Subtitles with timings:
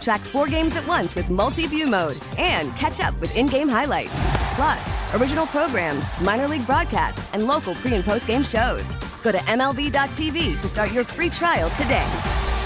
[0.00, 3.68] Track four games at once with multi view mode and catch up with in game
[3.68, 4.12] highlights.
[4.54, 8.84] Plus, original programs, minor league broadcasts, and local pre and post game shows.
[9.22, 12.06] Go to MLB.tv to start your free trial today.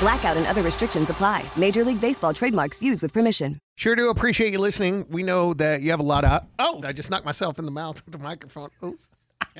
[0.00, 1.44] Blackout and other restrictions apply.
[1.56, 3.56] Major League Baseball trademarks used with permission.
[3.76, 5.06] Sure do appreciate you listening.
[5.08, 6.44] We know that you have a lot of.
[6.58, 8.70] Oh, I just knocked myself in the mouth with the microphone.
[8.82, 9.08] Oops.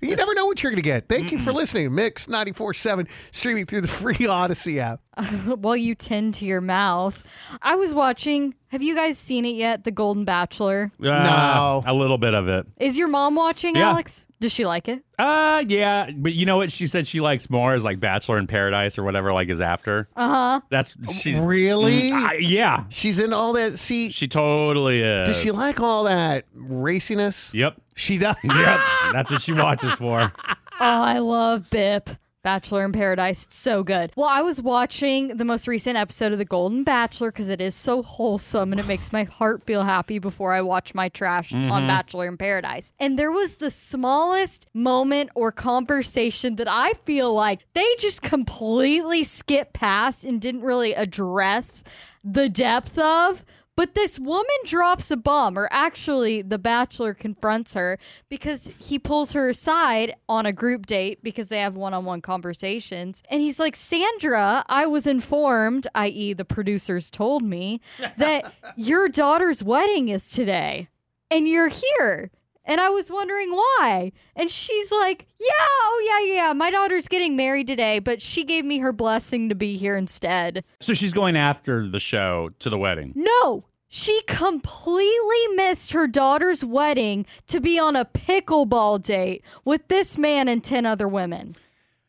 [0.00, 1.10] you never know what you're going to get.
[1.10, 1.94] Thank you for listening.
[1.94, 5.01] Mix 94.7, streaming through the free Audacy app.
[5.56, 7.22] While you tend to your mouth,
[7.60, 8.54] I was watching.
[8.68, 9.84] Have you guys seen it yet?
[9.84, 10.90] The Golden Bachelor.
[10.98, 11.82] No.
[11.84, 12.66] a little bit of it.
[12.78, 13.90] Is your mom watching, Yeah.
[13.90, 14.26] Alex?
[14.40, 15.04] Does she like it?
[15.18, 18.46] Uh, yeah, but you know what she said she likes more is like Bachelor in
[18.46, 20.08] Paradise or whatever like is after.
[20.16, 20.60] Uh huh.
[20.70, 22.10] That's she's Really?
[22.10, 23.78] Mm, I- yeah, She's in all that.
[23.78, 25.28] See, she totally is.
[25.28, 27.52] does she like all that raciness?
[27.52, 27.80] Yep.
[27.94, 28.36] She does.
[28.42, 28.80] Yep.
[29.12, 30.32] That's what she watches for.
[30.48, 32.08] Oh, I love Bip.
[32.42, 33.44] Bachelor in Paradise.
[33.44, 34.12] It's so good.
[34.16, 37.74] Well, I was watching the most recent episode of The Golden Bachelor because it is
[37.74, 41.60] so wholesome and it makes my heart feel happy before I watch my trash on
[41.60, 41.86] mm-hmm.
[41.86, 42.92] Bachelor in Paradise.
[42.98, 49.22] And there was the smallest moment or conversation that I feel like they just completely
[49.22, 51.84] skipped past and didn't really address
[52.24, 53.44] the depth of.
[53.74, 59.32] But this woman drops a bomb, or actually, the bachelor confronts her because he pulls
[59.32, 63.22] her aside on a group date because they have one on one conversations.
[63.30, 67.80] And he's like, Sandra, I was informed, i.e., the producers told me,
[68.18, 70.88] that your daughter's wedding is today
[71.30, 72.30] and you're here.
[72.64, 74.12] And I was wondering why.
[74.36, 76.52] And she's like, Yeah, oh, yeah, yeah.
[76.52, 80.64] My daughter's getting married today, but she gave me her blessing to be here instead.
[80.80, 83.12] So she's going after the show to the wedding.
[83.16, 90.16] No, she completely missed her daughter's wedding to be on a pickleball date with this
[90.16, 91.56] man and 10 other women.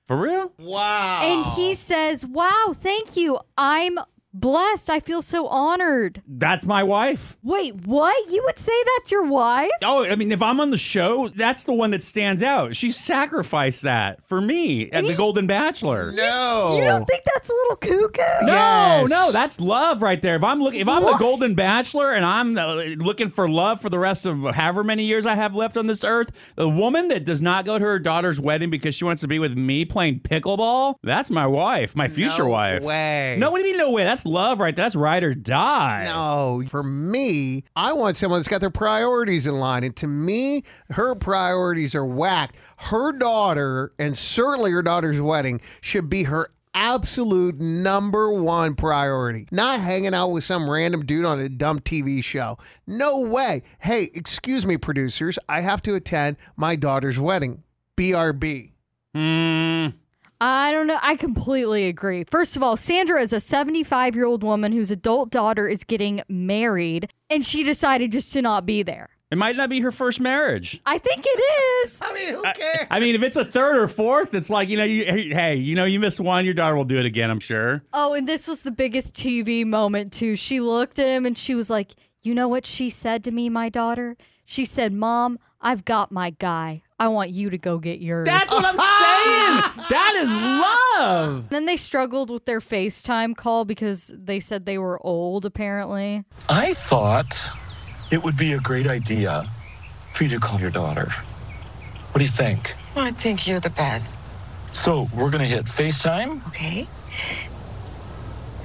[0.06, 0.52] For real?
[0.60, 1.22] Wow.
[1.24, 3.40] And he says, Wow, thank you.
[3.58, 3.98] I'm
[4.34, 4.90] blessed.
[4.90, 6.22] I feel so honored.
[6.28, 7.38] That's my wife.
[7.44, 8.32] Wait, what?
[8.32, 9.70] You would say that's your wife?
[9.84, 12.76] Oh, I mean, if I'm on the show, that's the one that stands out.
[12.76, 16.12] She sacrificed that for me at the Golden Bachelor.
[16.12, 16.76] no.
[16.78, 18.46] You don't think that's a little cuckoo?
[18.46, 19.10] No, Yes.
[19.10, 20.36] no, that's love right there.
[20.36, 23.90] If I'm looking, if I'm the Golden Bachelor and I'm uh, looking for love for
[23.90, 27.26] the rest of however many years I have left on this earth, the woman that
[27.26, 30.22] does not go to her daughter's wedding because she wants to be with me playing
[30.22, 32.84] pickleball, that's my wife, my future No wife.
[32.84, 33.36] way.
[33.40, 34.04] No, what do you mean no way?
[34.04, 34.86] That's love right there.
[34.86, 36.06] That's ride or die.
[36.06, 39.84] No, for me, I want someone that's got their priorities in line.
[39.84, 42.56] And to me, her priorities are whacked.
[42.78, 49.48] Her daughter, and certainly her daughter's wedding, should be her absolute number one priority.
[49.52, 52.58] Not hanging out with some random dude on a dumb TV show.
[52.88, 53.64] No way.
[53.80, 55.38] Hey, excuse me, producers.
[55.48, 57.64] I have to attend my daughter's wedding.
[57.98, 58.72] BRB.
[59.14, 59.88] Hmm.
[60.44, 61.00] I don't know.
[61.02, 62.26] I completely agree.
[62.26, 66.22] First of all, Sandra is a 75 year old woman whose adult daughter is getting
[66.28, 69.08] married, and she decided just to not be there.
[69.32, 70.82] It might not be her first marriage.
[70.86, 71.40] I think it
[71.86, 72.02] is.
[72.04, 72.88] I mean, who cares?
[72.92, 75.76] I mean, if it's a third or fourth, it's like you know, you hey, you
[75.76, 77.30] know, you miss one, your daughter will do it again.
[77.32, 77.82] I'm sure.
[77.94, 80.36] Oh, and this was the biggest TV moment, too.
[80.36, 83.48] She looked at him and she was like, You know what she said to me,
[83.48, 84.18] my daughter?
[84.46, 86.84] She said, Mom, I've got my guy.
[87.00, 88.26] I want you to go get yours.
[88.26, 88.78] That's what I'm
[89.78, 89.86] saying.
[89.90, 91.50] that is love.
[91.50, 96.26] then they struggled with their FaceTime call because they said they were old, apparently.
[96.50, 97.50] I thought
[98.12, 99.50] it would be a great idea
[100.12, 101.10] for you to call your daughter.
[102.12, 102.76] What do you think?
[102.96, 104.18] I think you're the best.
[104.74, 106.46] So we're gonna hit FaceTime.
[106.48, 106.88] Okay.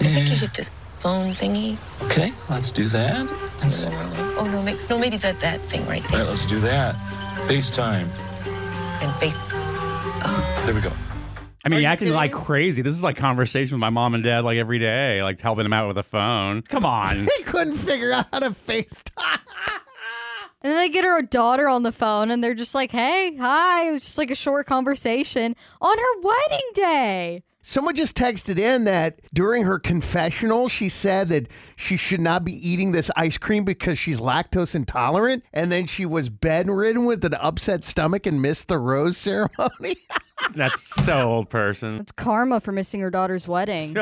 [0.00, 0.38] I think you eh.
[0.38, 1.76] hit this phone thingy.
[2.04, 3.30] Okay, let's do that.
[3.60, 6.20] And s- Oh no, maybe, no, maybe that that thing right there.
[6.20, 6.94] right, let's do that.
[7.48, 8.08] FaceTime.
[9.02, 9.38] And face.
[9.42, 10.62] Oh.
[10.66, 10.92] There we go.
[11.64, 12.82] I mean, Are acting like crazy.
[12.82, 15.72] This is like conversation with my mom and dad, like every day, like helping them
[15.72, 16.62] out with a phone.
[16.62, 17.24] Come on.
[17.38, 19.40] They couldn't figure out how to FaceTime.
[20.60, 23.36] And then they get her a daughter on the phone and they're just like, hey,
[23.36, 23.86] hi.
[23.88, 27.42] It was just like a short conversation on her wedding day.
[27.62, 32.52] Someone just texted in that during her confessional, she said that she should not be
[32.52, 35.42] eating this ice cream because she's lactose intolerant.
[35.52, 39.96] And then she was bedridden with an upset stomach and missed the rose ceremony.
[40.54, 41.98] That's so old person.
[41.98, 43.92] It's karma for missing her daughter's wedding.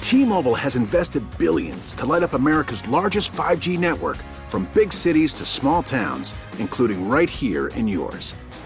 [0.00, 5.44] T-Mobile has invested billions to light up America's largest 5G network from big cities to
[5.44, 8.34] small towns, including right here in yours.